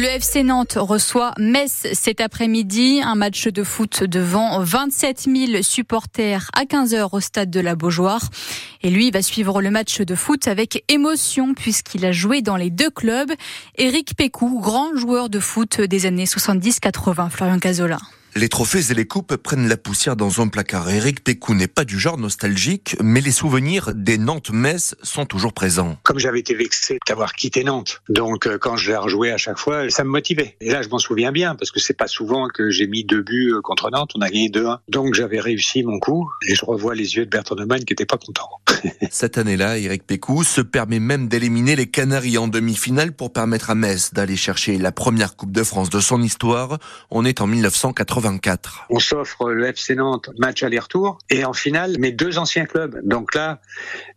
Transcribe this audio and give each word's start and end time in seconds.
Le 0.00 0.04
FC 0.04 0.44
Nantes 0.44 0.78
reçoit 0.78 1.32
Metz 1.40 1.88
cet 1.92 2.20
après-midi, 2.20 3.00
un 3.02 3.16
match 3.16 3.48
de 3.48 3.64
foot 3.64 4.04
devant 4.04 4.62
27 4.62 5.26
000 5.28 5.62
supporters 5.62 6.48
à 6.54 6.66
15h 6.66 7.08
au 7.10 7.18
stade 7.18 7.50
de 7.50 7.58
la 7.58 7.74
Beaujoire. 7.74 8.30
Et 8.84 8.90
lui 8.90 9.10
va 9.10 9.22
suivre 9.22 9.60
le 9.60 9.72
match 9.72 10.00
de 10.00 10.14
foot 10.14 10.46
avec 10.46 10.84
émotion 10.86 11.52
puisqu'il 11.52 12.06
a 12.06 12.12
joué 12.12 12.42
dans 12.42 12.54
les 12.54 12.70
deux 12.70 12.90
clubs. 12.90 13.32
Éric 13.76 14.14
Pécou, 14.14 14.60
grand 14.60 14.94
joueur 14.94 15.30
de 15.30 15.40
foot 15.40 15.80
des 15.80 16.06
années 16.06 16.26
70-80, 16.26 17.30
Florian 17.30 17.58
Cazola. 17.58 17.98
Les 18.36 18.48
trophées 18.48 18.90
et 18.90 18.94
les 18.94 19.06
coupes 19.06 19.36
prennent 19.36 19.68
la 19.68 19.76
poussière 19.76 20.14
dans 20.14 20.40
un 20.40 20.48
placard. 20.48 20.88
Eric 20.90 21.24
Pécou 21.24 21.54
n'est 21.54 21.66
pas 21.66 21.84
du 21.84 21.98
genre 21.98 22.18
nostalgique, 22.18 22.96
mais 23.02 23.20
les 23.20 23.32
souvenirs 23.32 23.92
des 23.94 24.18
Nantes-Metz 24.18 24.94
sont 25.02 25.24
toujours 25.24 25.52
présents. 25.52 25.96
Comme 26.04 26.18
j'avais 26.18 26.40
été 26.40 26.54
vexé 26.54 26.98
d'avoir 27.06 27.32
quitté 27.32 27.64
Nantes, 27.64 28.02
donc 28.08 28.46
euh, 28.46 28.58
quand 28.58 28.76
je 28.76 28.90
l'ai 28.90 28.96
rejoué 28.96 29.32
à 29.32 29.38
chaque 29.38 29.58
fois, 29.58 29.88
ça 29.90 30.04
me 30.04 30.10
motivait. 30.10 30.56
Et 30.60 30.70
là, 30.70 30.82
je 30.82 30.88
m'en 30.88 30.98
souviens 30.98 31.32
bien, 31.32 31.54
parce 31.54 31.70
que 31.70 31.80
c'est 31.80 31.96
pas 31.96 32.06
souvent 32.06 32.48
que 32.48 32.70
j'ai 32.70 32.86
mis 32.86 33.02
deux 33.02 33.22
buts 33.22 33.54
euh, 33.54 33.60
contre 33.62 33.90
Nantes, 33.90 34.12
on 34.14 34.20
a 34.20 34.28
gagné 34.28 34.50
2-1. 34.50 34.78
Donc 34.88 35.14
j'avais 35.14 35.40
réussi 35.40 35.82
mon 35.82 35.98
coup, 35.98 36.30
et 36.46 36.54
je 36.54 36.64
revois 36.64 36.94
les 36.94 37.16
yeux 37.16 37.24
de 37.24 37.30
Bertrand 37.30 37.56
Neumann 37.56 37.84
qui 37.84 37.92
était 37.92 38.06
pas 38.06 38.18
content. 38.18 38.48
Cette 39.10 39.38
année-là, 39.38 39.78
Eric 39.78 40.06
Pécou 40.06 40.44
se 40.44 40.60
permet 40.60 41.00
même 41.00 41.28
d'éliminer 41.28 41.76
les 41.76 41.86
Canaries 41.86 42.38
en 42.38 42.46
demi-finale 42.46 43.12
pour 43.12 43.32
permettre 43.32 43.70
à 43.70 43.74
Metz 43.74 44.12
d'aller 44.12 44.36
chercher 44.36 44.78
la 44.78 44.92
première 44.92 45.34
Coupe 45.34 45.52
de 45.52 45.64
France 45.64 45.90
de 45.90 46.00
son 46.00 46.22
histoire. 46.22 46.78
On 47.10 47.24
est 47.24 47.40
en 47.40 47.46
1980. 47.46 48.27
On 48.90 48.98
s'offre 48.98 49.50
le 49.50 49.66
FC 49.66 49.94
Nantes 49.94 50.30
match 50.38 50.62
aller-retour 50.62 51.18
et 51.30 51.44
en 51.44 51.52
finale 51.52 51.96
mes 51.98 52.12
deux 52.12 52.38
anciens 52.38 52.66
clubs. 52.66 53.00
Donc 53.04 53.34
là, 53.34 53.60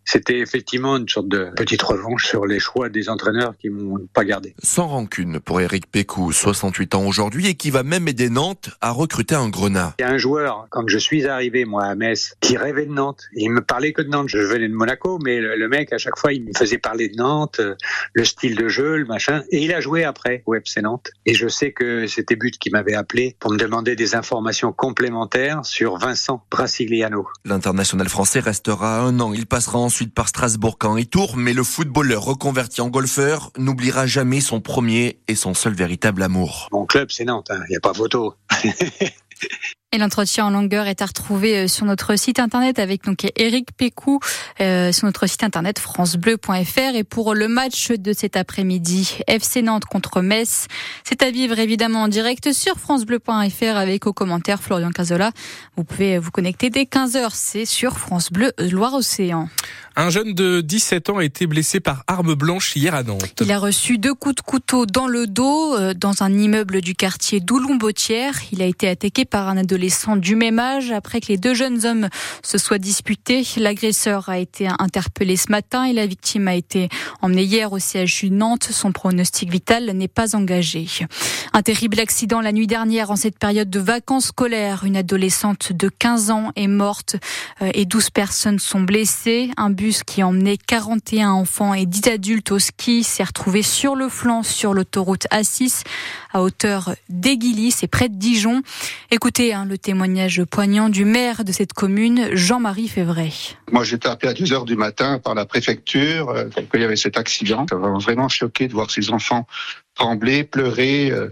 c'était 0.06 0.40
effectivement 0.40 0.98
une 0.98 1.08
sorte 1.08 1.28
de 1.28 1.52
petite 1.56 1.82
revanche 1.82 2.28
sur 2.28 2.46
les 2.46 2.60
choix 2.60 2.90
des 2.90 3.10
entraîneurs 3.10 3.54
qui 3.58 3.70
m'ont 3.70 4.08
pas 4.14 4.26
gardé. 4.26 4.56
Sans 4.62 4.88
rancune 4.88 5.40
pour 5.40 5.62
Eric 5.62 5.90
Pécou, 5.90 6.32
68 6.32 6.96
ans 6.96 7.06
aujourd'hui 7.06 7.48
et 7.48 7.56
qui 7.56 7.70
va 7.70 7.84
même 7.84 8.08
aider 8.08 8.30
Nantes 8.30 8.72
à 8.82 8.92
recruter 8.92 9.36
un 9.36 9.50
grenat. 9.50 9.96
Il 10.00 10.04
y 10.04 10.06
a 10.06 10.10
un 10.10 10.18
joueur, 10.18 10.68
quand 10.70 10.88
je 10.88 10.98
suis 10.98 11.28
arrivé 11.28 11.66
moi 11.66 11.86
à 11.86 11.96
Metz, 11.96 12.36
qui 12.42 12.58
rêvait 12.58 12.86
de 12.86 12.94
Nantes. 12.94 13.24
Il 13.34 13.52
me 13.52 13.62
parlait 13.62 13.94
que 13.94 14.02
de 14.02 14.10
Nantes. 14.10 14.28
Je 14.28 14.40
venais 14.40 14.68
de 14.68 14.74
Monaco, 14.74 15.20
mais 15.24 15.40
le, 15.40 15.68
mec 15.68 15.94
à 15.94 15.98
chaque 15.98 16.18
fois 16.18 16.34
il 16.34 16.44
me 16.44 16.52
faisait 16.58 16.78
parler 16.78 17.10
de 17.10 17.16
Nantes, 17.16 17.60
euh, 17.60 17.76
le 18.14 18.26
style 18.26 18.56
de 18.56 18.68
jeu, 18.68 18.98
le 18.98 19.06
machin. 19.06 19.44
Et 19.52 19.64
il 19.64 19.74
a 19.74 19.80
joué 19.80 20.04
après 20.04 20.44
au 20.46 20.56
FC 20.56 20.82
Nantes. 20.82 21.12
Et 21.26 21.34
je 21.34 21.48
sais 21.48 21.72
que 21.72 22.08
c'était 22.08 22.36
But 22.36 22.58
qui 22.58 22.70
m'avait 22.70 22.96
appelé 22.96 23.36
pour 23.40 23.52
me 23.52 23.58
demander 23.58 23.91
des 23.96 24.16
informations 24.16 24.72
complémentaires 24.72 25.66
sur 25.66 25.98
Vincent 25.98 26.46
Brasigliano. 26.50 27.28
L'international 27.46 28.10
français 28.10 28.40
restera 28.40 29.00
un 29.00 29.20
an. 29.20 29.34
Il 29.34 29.48
passera 29.48 29.80
ensuite 29.80 30.14
par 30.14 30.28
Strasbourg 30.28 30.78
quand 30.78 30.98
il 30.98 31.08
tourne, 31.08 31.40
mais 31.42 31.54
le 31.54 31.64
footballeur 31.64 32.24
reconverti 32.24 32.82
en 32.82 32.90
golfeur 32.90 33.52
n'oubliera 33.58 34.06
jamais 34.06 34.42
son 34.42 34.62
premier 34.62 35.22
et 35.28 35.36
son 35.36 35.54
seul 35.54 35.74
véritable 35.74 36.24
amour. 36.24 36.68
Mon 36.72 36.86
club, 36.86 37.10
c'est 37.12 37.26
Nantes, 37.26 37.48
il 37.50 37.56
hein. 37.56 37.64
n'y 37.70 37.76
a 37.76 37.80
pas 37.80 37.94
photo. 37.94 38.36
Et 39.94 39.98
l'entretien 39.98 40.46
en 40.46 40.52
longueur 40.52 40.88
est 40.88 41.02
à 41.02 41.06
retrouver 41.06 41.58
euh, 41.58 41.68
sur 41.68 41.86
notre 41.86 42.16
site 42.16 42.40
internet 42.40 42.80
avec 42.80 43.04
donc 43.04 43.30
Eric 43.36 43.74
Pécou 43.76 44.22
euh, 44.62 44.94
sur 44.94 45.06
notre 45.06 45.28
site 45.28 45.44
internet 45.44 45.80
francebleu.fr 45.80 46.96
et 46.96 47.04
pour 47.04 47.36
le 47.36 47.50
match 47.50 47.92
de 47.92 48.14
cet 48.14 48.38
après-midi 48.38 49.18
FC 49.28 49.62
Nantes 49.62 49.84
contre 49.84 50.22
Metz, 50.22 50.68
c'est 51.04 51.22
à 51.24 51.30
vivre 51.30 51.60
évidemment 51.60 52.04
en 52.04 52.08
direct 52.08 52.54
sur 52.54 52.80
francebleu.fr 52.80 53.76
avec 53.76 54.08
aux 54.08 54.14
commentaires 54.14 54.62
Florian 54.62 54.92
Cazola. 54.92 55.32
Vous 55.76 55.84
pouvez 55.84 56.18
vous 56.20 56.32
connecter 56.32 56.70
dès 56.70 56.84
15h, 56.84 57.32
c'est 57.34 57.66
sur 57.66 57.98
France 57.98 58.32
Bleu 58.32 58.54
Loire-Océan. 58.60 59.50
Un 59.98 60.10
jeune 60.10 60.34
de 60.34 60.62
17 60.62 61.10
ans 61.10 61.18
a 61.18 61.26
été 61.26 61.48
blessé 61.48 61.82
par 61.82 62.06
arme 62.08 62.34
blanche 62.34 62.78
hier 62.78 62.96
à 62.96 63.04
Nantes. 63.04 63.34
Il 63.42 63.52
a 63.52 63.60
reçu 63.60 63.98
deux 63.98 64.14
coups 64.14 64.36
de 64.36 64.42
couteau 64.42 64.86
dans 64.86 65.08
le 65.08 65.28
dos 65.28 65.76
euh, 65.76 65.94
dans 65.94 66.24
un 66.24 66.32
immeuble 66.32 66.80
du 66.80 66.96
quartier 66.96 67.42
d'Oulon-Bautière. 67.42 68.40
Il 68.54 68.62
a 68.62 68.66
été 68.66 68.88
attaqué 68.88 69.26
par 69.26 69.50
un 69.50 69.58
adolescent 69.58 69.81
du 70.18 70.36
même 70.36 70.60
âge 70.60 70.92
après 70.92 71.22
que 71.22 71.28
les 71.28 71.38
deux 71.38 71.54
jeunes 71.54 71.86
hommes 71.86 72.10
se 72.44 72.58
soient 72.58 72.78
disputés. 72.78 73.44
L'agresseur 73.58 74.30
a 74.30 74.38
été 74.38 74.68
interpellé 74.80 75.36
ce 75.36 75.52
matin 75.52 75.86
et 75.86 75.94
la 75.94 76.06
victime 76.06 76.48
a 76.48 76.56
été 76.56 76.90
emmenée 77.22 77.44
hier 77.44 77.74
au 77.74 77.80
CHU 77.80 78.30
Nantes. 78.30 78.68
Son 78.72 78.92
pronostic 78.92 79.50
vital 79.50 79.86
n'est 79.92 80.08
pas 80.08 80.36
engagé. 80.36 80.86
Un 81.54 81.62
terrible 81.64 82.00
accident 82.00 82.42
la 82.42 82.52
nuit 82.52 82.68
dernière 82.68 83.12
en 83.12 83.16
cette 83.16 83.40
période 83.40 83.70
de 83.70 83.80
vacances 83.80 84.28
scolaires. 84.28 84.84
Une 84.86 84.98
adolescente 84.98 85.74
de 85.74 85.90
15 85.90 86.32
ans 86.32 86.52
est 86.56 86.68
morte 86.68 87.16
euh, 87.62 87.72
et 87.74 87.86
12 87.86 88.12
personnes 88.12 88.60
sont 88.60 88.82
blessées. 88.82 89.50
Un 89.58 89.70
bus 89.70 90.04
qui 90.04 90.22
emmenait 90.22 90.58
41 90.58 91.32
enfants 91.32 91.74
et 91.74 91.86
10 91.86 92.10
adultes 92.10 92.52
au 92.52 92.60
ski 92.60 93.04
s'est 93.04 93.24
retrouvé 93.24 93.64
sur 93.64 93.96
le 93.96 94.10
flanc 94.10 94.44
sur 94.44 94.74
l'autoroute 94.74 95.28
A6 95.32 95.84
à 96.34 96.42
hauteur 96.42 96.96
d'Aiguilly, 97.10 97.72
c'est 97.72 97.88
près 97.88 98.10
de 98.10 98.16
Dijon. 98.16 98.62
Écoutez 99.10 99.54
hein, 99.54 99.66
le 99.72 99.78
témoignage 99.78 100.44
poignant 100.44 100.90
du 100.90 101.06
maire 101.06 101.46
de 101.46 101.54
cette 101.54 101.72
commune, 101.72 102.28
Jean-Marie 102.34 102.90
Févray. 102.90 103.32
Moi 103.72 103.86
j'étais 103.86 104.10
appelé 104.10 104.30
à 104.30 104.34
2 104.34 104.52
heures 104.52 104.66
du 104.66 104.76
matin 104.76 105.18
par 105.18 105.34
la 105.34 105.46
préfecture 105.46 106.30
euh, 106.30 106.50
qu'il 106.70 106.82
y 106.82 106.84
avait 106.84 106.98
cet 106.98 107.18
accident. 107.18 107.66
Ça 107.70 107.78
m'a 107.78 107.98
vraiment 107.98 108.28
choqué 108.28 108.68
de 108.68 108.74
voir 108.74 108.92
ces 108.92 109.12
enfants 109.12 109.48
trembler, 109.96 110.44
pleurer. 110.44 111.10
Euh, 111.10 111.30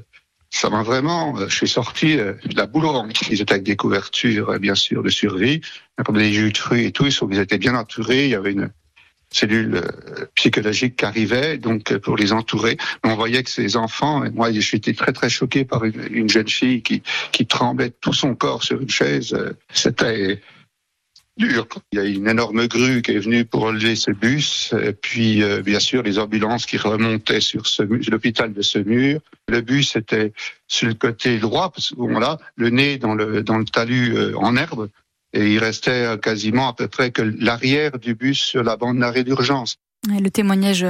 ça 0.52 0.70
m'a 0.70 0.84
vraiment, 0.84 1.38
euh, 1.38 1.50
je 1.50 1.56
suis 1.56 1.68
sorti 1.68 2.16
de 2.16 2.38
la 2.56 2.66
boule 2.66 2.86
au 2.86 2.94
ventre. 2.94 3.30
Ils 3.30 3.42
étaient 3.42 3.52
avec 3.52 3.64
des 3.64 3.76
couvertures, 3.76 4.58
bien 4.58 4.76
sûr, 4.76 5.04
de 5.04 5.10
survie, 5.10 5.60
comme 6.06 6.18
des 6.18 6.32
jus 6.32 6.54
de 6.54 6.58
fruits 6.58 6.86
et 6.86 6.92
tout. 6.94 7.08
Ils 7.08 7.40
étaient 7.40 7.58
bien 7.58 7.76
entourés. 7.76 8.24
Il 8.24 8.32
y 8.32 8.36
avait 8.36 8.54
une 8.54 8.70
cellule 9.32 9.76
euh, 9.76 10.26
psychologique 10.36 10.98
qui 10.98 11.06
arrivait, 11.06 11.58
donc 11.58 11.96
pour 11.98 12.18
les 12.18 12.34
entourer. 12.34 12.78
On 13.04 13.16
voyait 13.16 13.44
que 13.44 13.50
ces 13.50 13.78
enfants, 13.78 14.24
et 14.24 14.30
moi 14.32 14.52
j'étais 14.52 14.94
très 14.94 15.14
très 15.14 15.30
choqué 15.30 15.66
par 15.66 15.84
une, 15.84 16.30
jeune 16.30 16.48
fille 16.48 16.82
qui, 16.82 17.04
qui 17.32 17.46
tremblait 17.46 17.92
tout 18.02 18.14
son 18.14 18.36
corps 18.36 18.64
sur 18.64 18.82
une 18.82 18.90
chaise. 18.90 19.36
C'était 19.72 20.42
dur. 21.40 21.68
Il 21.92 22.00
y 22.00 22.02
a 22.02 22.06
une 22.06 22.28
énorme 22.28 22.68
grue 22.68 23.02
qui 23.02 23.12
est 23.12 23.20
venue 23.20 23.46
pour 23.46 23.62
relever 23.62 23.96
ce 23.96 24.12
bus, 24.12 24.74
et 24.84 24.94
puis 24.94 25.42
euh, 25.42 25.62
bien 25.62 25.80
sûr 25.80 26.04
les 26.04 26.20
ambulances 26.20 26.66
qui 26.66 26.78
remontaient 26.78 27.42
sur 27.42 27.64
l'hôpital 28.12 28.54
de 28.54 28.62
Semur. 28.62 29.22
Le 29.48 29.62
bus 29.62 29.96
était 29.96 30.34
sur 30.68 30.88
le 30.88 30.94
côté 30.94 31.40
droit, 31.40 31.72
parce 31.72 31.94
le 32.56 32.70
nez 32.70 32.98
dans 32.98 33.16
le, 33.16 33.42
dans 33.42 33.58
le 33.58 33.66
talus 33.66 34.16
euh, 34.16 34.38
en 34.38 34.56
herbe, 34.58 34.90
et 35.34 35.54
il 35.54 35.60
restait 35.60 36.06
euh, 36.06 36.18
quasiment 36.18 36.70
à 36.70 36.74
peu 36.74 36.88
près 36.88 37.12
que 37.12 37.22
l'arrière 37.22 38.00
du 38.00 38.16
bus 38.16 38.40
sur 38.40 38.64
la 38.64 38.78
bande 38.78 39.00
d'arrêt 39.00 39.24
d'urgence. 39.24 39.78
Le 40.20 40.30
témoignage 40.30 40.86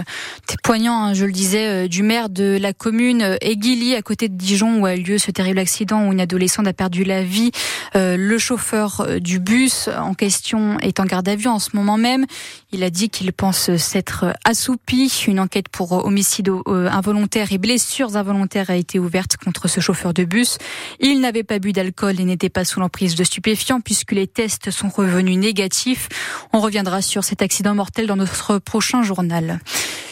poignant, 0.64 1.04
hein, 1.04 1.14
je 1.14 1.26
le 1.26 1.32
disais, 1.32 1.68
euh, 1.68 1.88
du 1.88 2.04
maire 2.04 2.30
de 2.30 2.58
la 2.60 2.74
commune 2.74 3.38
Aiguilly, 3.42 3.96
à 3.96 4.02
côté 4.02 4.30
de 4.30 4.36
Dijon, 4.36 4.80
où 4.80 4.86
a 4.86 4.96
eu 4.96 5.02
lieu 5.02 5.18
ce 5.18 5.32
terrible 5.32 5.60
accident 5.60 6.08
où 6.08 6.14
une 6.14 6.22
adolescente 6.22 6.68
a 6.68 6.74
perdu 6.74 7.04
la 7.04 7.24
vie. 7.24 7.52
Euh, 7.96 8.16
le 8.18 8.38
chauffeur 8.38 9.02
euh, 9.02 9.20
du 9.20 9.40
bus 9.40 9.90
en 9.98 10.14
question 10.14 10.80
est 10.80 11.00
en 11.00 11.06
garde 11.06 11.28
à 11.28 11.36
vue 11.36 11.48
en 11.48 11.60
ce 11.60 11.70
moment 11.74 11.98
même. 11.98 12.26
Il 12.72 12.84
a 12.84 12.90
dit 12.90 13.10
qu'il 13.10 13.34
pense 13.34 13.76
s'être 13.78 14.34
assoupi. 14.46 15.12
Une 15.28 15.40
enquête 15.40 15.70
pour 15.70 16.06
homicide 16.06 16.52
involontaire 16.68 17.52
et 17.52 17.58
blessures 17.58 18.16
involontaires 18.16 18.70
a 18.70 18.76
été 18.76 19.00
ouverte 19.00 19.38
contre 19.38 19.68
ce 19.68 19.80
chauffeur 19.80 20.14
de 20.14 20.24
bus. 20.24 20.58
Il 21.00 21.20
n'avait 21.20 21.44
pas 21.44 21.58
bu 21.58 21.74
d'alcool 21.74 22.20
et 22.20 22.26
n'était 22.26 22.50
pas 22.50 22.64
sous 22.64 22.80
l'emprise 22.80 23.16
de 23.16 23.24
stupéfiants 23.24 23.82
puisque 23.82 24.12
les 24.12 24.28
tests 24.28 24.70
sont 24.70 24.90
revenus 24.90 25.38
négatifs. 25.38 26.10
On 26.54 26.60
reviendra 26.60 27.02
sur 27.02 27.24
cet 27.24 27.42
accident 27.42 27.74
mortel 27.74 28.06
dans 28.06 28.16
notre 28.16 28.60
prochain 28.60 29.02
journal. 29.16 29.60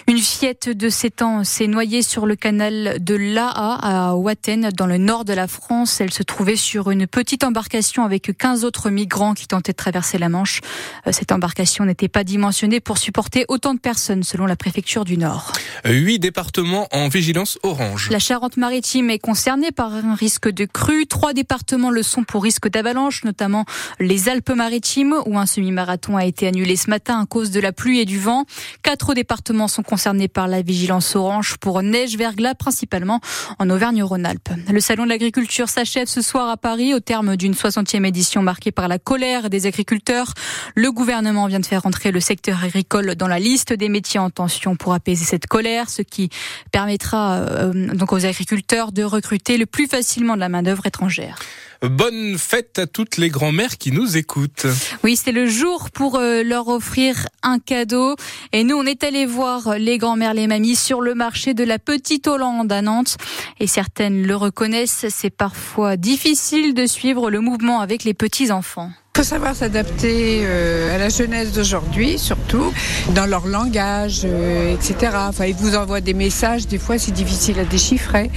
Une 0.09 0.19
fillette 0.19 0.69
de 0.69 0.87
7 0.87 1.21
ans 1.21 1.43
s'est 1.43 1.67
noyée 1.67 2.01
sur 2.01 2.25
le 2.25 2.37
canal 2.37 2.95
de 3.01 3.13
l'Aa 3.13 3.49
à 3.49 4.15
Ouaten, 4.15 4.69
dans 4.73 4.87
le 4.87 4.97
nord 4.97 5.25
de 5.25 5.33
la 5.33 5.49
France. 5.49 5.99
Elle 5.99 6.13
se 6.13 6.23
trouvait 6.23 6.55
sur 6.55 6.91
une 6.91 7.07
petite 7.07 7.43
embarcation 7.43 8.05
avec 8.05 8.31
15 8.37 8.63
autres 8.63 8.89
migrants 8.89 9.33
qui 9.33 9.47
tentaient 9.47 9.73
de 9.73 9.77
traverser 9.77 10.17
la 10.17 10.29
Manche. 10.29 10.61
Euh, 11.07 11.11
cette 11.11 11.33
embarcation 11.33 11.83
n'était 11.83 12.07
pas 12.07 12.23
dimensionnée 12.23 12.79
pour 12.79 12.99
supporter 12.99 13.43
autant 13.49 13.73
de 13.73 13.81
personnes, 13.81 14.23
selon 14.23 14.45
la 14.45 14.55
préfecture 14.55 15.03
du 15.03 15.17
Nord. 15.17 15.51
Huit 15.83 16.19
départements 16.19 16.87
en 16.93 17.09
vigilance 17.09 17.59
orange. 17.63 18.09
La 18.09 18.19
Charente-Maritime 18.19 19.09
est 19.09 19.19
concernée 19.19 19.73
par 19.73 19.93
un 19.93 20.15
risque 20.15 20.49
de 20.49 20.63
crue. 20.63 21.05
Trois 21.07 21.33
départements 21.33 21.91
le 21.91 22.01
sont 22.01 22.23
pour 22.23 22.43
risque 22.43 22.69
d'avalanche, 22.69 23.25
notamment 23.25 23.65
les 23.99 24.29
Alpes-Maritimes, 24.29 25.15
où 25.25 25.37
un 25.37 25.45
semi-marathon 25.45 26.15
a 26.15 26.23
été 26.23 26.47
annulé 26.47 26.77
ce 26.77 26.89
matin 26.89 27.19
à 27.19 27.25
cause 27.25 27.51
de 27.51 27.59
la 27.59 27.73
pluie 27.73 27.99
et 27.99 28.05
du 28.05 28.19
vent. 28.19 28.45
Quatre 28.83 29.13
départements 29.13 29.67
sont 29.67 29.83
concernés 29.83 29.96
concernés 29.97 30.27
par 30.27 30.47
la 30.47 30.61
vigilance 30.61 31.15
orange 31.15 31.57
pour 31.57 31.81
neige 31.81 32.17
verglas, 32.17 32.53
principalement 32.53 33.19
en 33.57 33.67
Auvergne-Rhône-Alpes. 33.67 34.49
Le 34.71 34.79
salon 34.79 35.05
de 35.05 35.09
l'agriculture 35.09 35.69
s'achève 35.69 36.05
ce 36.05 36.21
soir 36.21 36.49
à 36.49 36.55
Paris 36.55 36.93
au 36.93 36.99
terme 36.99 37.35
d'une 37.35 37.53
60e 37.53 38.05
édition 38.05 38.43
marquée 38.43 38.71
par 38.71 38.87
la 38.87 38.99
colère 38.99 39.49
des 39.49 39.65
agriculteurs. 39.65 40.35
Le 40.75 40.91
gouvernement 40.91 41.47
vient 41.47 41.59
de 41.59 41.65
faire 41.65 41.87
entrer 41.87 42.11
le 42.11 42.19
secteur 42.19 42.63
agricole 42.63 43.15
dans 43.15 43.27
la 43.27 43.39
liste 43.39 43.73
des 43.73 43.89
métiers 43.89 44.19
en 44.19 44.29
tension 44.29 44.75
pour 44.75 44.93
apaiser 44.93 45.25
cette 45.25 45.47
colère, 45.47 45.89
ce 45.89 46.03
qui 46.03 46.29
permettra 46.71 47.37
euh, 47.37 47.95
donc 47.95 48.13
aux 48.13 48.23
agriculteurs 48.23 48.91
de 48.91 49.01
recruter 49.01 49.57
le 49.57 49.65
plus 49.65 49.87
facilement 49.87 50.35
de 50.35 50.41
la 50.41 50.49
main-d'œuvre 50.49 50.85
étrangère. 50.85 51.39
Bonne 51.81 52.37
fête 52.37 52.79
à 52.79 52.87
toutes 52.87 53.17
les 53.17 53.29
grand-mères 53.29 53.77
qui 53.77 53.91
nous 53.91 54.17
écoutent. 54.17 54.67
Oui, 55.03 55.15
c'est 55.15 55.31
le 55.31 55.47
jour 55.47 55.91
pour 55.91 56.15
euh, 56.15 56.43
leur 56.43 56.67
offrir 56.67 57.27
un 57.43 57.59
cadeau. 57.59 58.15
Et 58.51 58.63
nous, 58.63 58.75
on 58.75 58.85
est 58.85 59.03
allé 59.03 59.25
voir 59.25 59.77
les 59.77 59.97
grand-mères, 59.97 60.33
les 60.33 60.47
mamies 60.47 60.75
sur 60.75 61.01
le 61.01 61.13
marché 61.13 61.53
de 61.53 61.63
la 61.63 61.79
Petite 61.79 62.27
Hollande 62.27 62.71
à 62.71 62.81
Nantes. 62.81 63.17
Et 63.59 63.67
certaines 63.67 64.25
le 64.25 64.35
reconnaissent, 64.35 65.05
c'est 65.09 65.29
parfois 65.29 65.97
difficile 65.97 66.73
de 66.73 66.85
suivre 66.85 67.29
le 67.29 67.41
mouvement 67.41 67.79
avec 67.79 68.03
les 68.03 68.13
petits-enfants. 68.13 68.91
Il 69.17 69.23
faut 69.23 69.29
savoir 69.29 69.55
s'adapter 69.55 70.41
euh, 70.43 70.93
à 70.93 70.99
la 70.99 71.09
jeunesse 71.09 71.51
d'aujourd'hui, 71.51 72.19
surtout 72.19 72.71
dans 73.15 73.25
leur 73.25 73.47
langage, 73.47 74.21
euh, 74.25 74.75
etc. 74.75 75.11
Enfin, 75.27 75.45
ils 75.45 75.55
vous 75.55 75.75
envoient 75.75 76.01
des 76.01 76.13
messages, 76.13 76.67
des 76.67 76.77
fois 76.77 76.99
c'est 76.99 77.13
difficile 77.13 77.57
à 77.59 77.63
déchiffrer. 77.63 78.29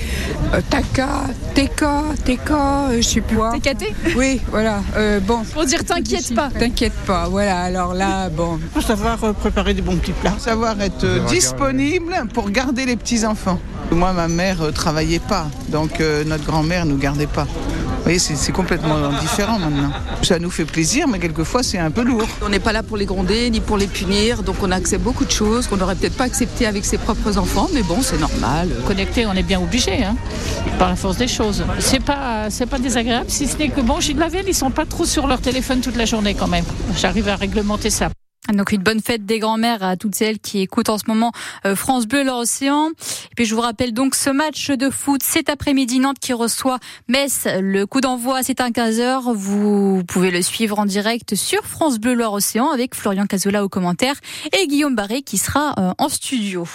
Euh, 0.54 0.62
taka, 0.70 1.24
teka, 1.54 2.02
teka, 2.24 2.88
euh, 2.92 2.96
je 2.96 3.06
sais 3.06 3.20
plus 3.20 3.36
quoi. 3.36 3.52
TKT 3.58 3.92
Oui, 4.16 4.40
voilà. 4.50 4.80
Euh, 4.96 5.20
bon. 5.20 5.42
Pour 5.52 5.66
dire 5.66 5.84
t'inquiète 5.84 6.34
pas. 6.34 6.48
T'inquiète 6.48 6.96
pas, 7.06 7.28
voilà. 7.28 7.60
Alors 7.60 7.92
là, 7.92 8.30
bon. 8.30 8.58
Faut 8.72 8.80
savoir 8.80 9.18
préparer 9.34 9.74
des 9.74 9.82
bons 9.82 9.96
petits 9.96 10.12
plats. 10.12 10.38
Savoir 10.38 10.80
être 10.80 11.04
euh, 11.04 11.26
disponible 11.26 12.14
pour 12.32 12.48
garder 12.48 12.86
les 12.86 12.96
petits-enfants. 12.96 13.60
Moi, 13.92 14.14
ma 14.14 14.28
mère 14.28 14.62
euh, 14.62 14.70
travaillait 14.70 15.18
pas, 15.18 15.48
donc 15.68 16.00
euh, 16.00 16.24
notre 16.24 16.44
grand-mère 16.44 16.86
nous 16.86 16.96
gardait 16.96 17.26
pas. 17.26 17.46
Vous 18.00 18.04
voyez, 18.04 18.18
c'est 18.18 18.34
c'est 18.34 18.52
complètement 18.52 19.10
différent 19.20 19.58
maintenant. 19.58 19.90
Ça 20.22 20.38
nous 20.38 20.50
fait 20.50 20.64
plaisir, 20.64 21.06
mais 21.06 21.18
quelquefois 21.18 21.62
c'est 21.62 21.78
un 21.78 21.90
peu 21.90 22.02
lourd. 22.02 22.26
On 22.42 22.48
n'est 22.48 22.58
pas 22.58 22.72
là 22.72 22.82
pour 22.82 22.96
les 22.96 23.04
gronder 23.04 23.50
ni 23.50 23.60
pour 23.60 23.76
les 23.76 23.86
punir, 23.86 24.42
donc 24.42 24.56
on 24.62 24.70
accepte 24.70 25.04
beaucoup 25.04 25.26
de 25.26 25.30
choses 25.30 25.66
qu'on 25.66 25.76
n'aurait 25.76 25.94
peut-être 25.94 26.16
pas 26.16 26.24
acceptées 26.24 26.66
avec 26.66 26.84
ses 26.84 26.98
propres 26.98 27.36
enfants, 27.38 27.68
mais 27.74 27.82
bon, 27.82 27.98
c'est 28.02 28.18
normal. 28.18 28.70
Connecté, 28.86 29.26
on 29.26 29.34
est 29.34 29.42
bien 29.42 29.60
obligé, 29.60 30.02
hein, 30.02 30.16
par 30.78 30.88
la 30.88 30.96
force 30.96 31.18
des 31.18 31.28
choses. 31.28 31.64
C'est 31.78 32.02
pas, 32.02 32.48
c'est 32.48 32.66
pas 32.66 32.78
désagréable, 32.78 33.26
si 33.28 33.46
ce 33.46 33.56
n'est 33.58 33.68
que 33.68 33.82
bon, 33.82 34.00
j'ai 34.00 34.14
de 34.14 34.20
la 34.20 34.28
veille, 34.28 34.44
ils 34.48 34.54
sont 34.54 34.70
pas 34.70 34.86
trop 34.86 35.04
sur 35.04 35.26
leur 35.26 35.40
téléphone 35.40 35.80
toute 35.80 35.96
la 35.96 36.06
journée 36.06 36.34
quand 36.34 36.48
même. 36.48 36.64
J'arrive 36.96 37.28
à 37.28 37.36
réglementer 37.36 37.90
ça. 37.90 38.08
Donc 38.52 38.72
une 38.72 38.82
bonne 38.82 39.00
fête 39.00 39.24
des 39.24 39.38
grands-mères 39.38 39.82
à 39.82 39.96
toutes 39.96 40.14
celles 40.14 40.38
qui 40.38 40.60
écoutent 40.60 40.88
en 40.88 40.98
ce 40.98 41.04
moment 41.06 41.32
euh, 41.66 41.76
France 41.76 42.06
Bleu 42.06 42.24
l'océan. 42.24 42.88
Et 42.90 43.34
puis 43.36 43.44
je 43.44 43.54
vous 43.54 43.60
rappelle 43.60 43.92
donc 43.92 44.14
ce 44.14 44.30
match 44.30 44.70
de 44.70 44.90
foot 44.90 45.22
cet 45.22 45.48
après-midi 45.48 46.00
Nantes 46.00 46.18
qui 46.20 46.32
reçoit 46.32 46.78
Metz. 47.08 47.46
Le 47.60 47.84
coup 47.86 48.00
d'envoi 48.00 48.42
c'est 48.42 48.60
à 48.60 48.70
15h. 48.70 49.32
Vous 49.34 50.02
pouvez 50.06 50.30
le 50.30 50.42
suivre 50.42 50.78
en 50.78 50.86
direct 50.86 51.34
sur 51.34 51.64
France 51.64 51.98
Bleu 51.98 52.14
Loire 52.14 52.32
Océan 52.32 52.70
avec 52.70 52.94
Florian 52.94 53.26
Cazola 53.26 53.64
au 53.64 53.68
commentaire 53.68 54.14
et 54.58 54.66
Guillaume 54.66 54.94
Barré 54.94 55.22
qui 55.22 55.38
sera 55.38 55.74
euh, 55.78 55.92
en 55.98 56.08
studio. 56.08 56.66